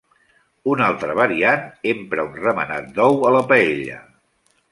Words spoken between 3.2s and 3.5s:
a la